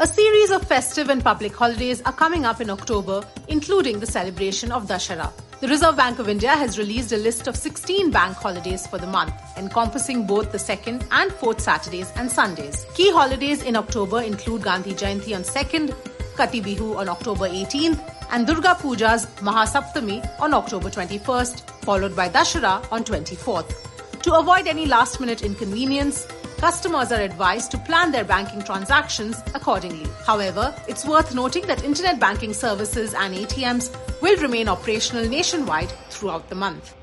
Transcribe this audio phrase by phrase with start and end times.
[0.00, 4.70] A series of festive and public holidays are coming up in October, including the celebration
[4.70, 5.32] of Dussehra.
[5.58, 9.08] The Reserve Bank of India has released a list of 16 bank holidays for the
[9.08, 12.86] month, encompassing both the second and fourth Saturdays and Sundays.
[12.94, 15.90] Key holidays in October include Gandhi Jayanti on 2nd,
[16.36, 17.98] Kati Bihu on October 18th,
[18.30, 23.74] and Durga Puja's Mahasaptami on October 21st, followed by Dussehra on 24th.
[24.22, 26.28] To avoid any last minute inconvenience,
[26.58, 30.10] customers are advised to plan their banking transactions accordingly.
[30.26, 36.48] However, it's worth noting that internet banking services and ATMs will remain operational nationwide throughout
[36.48, 36.94] the month.